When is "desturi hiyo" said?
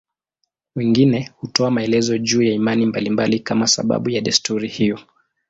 4.21-4.99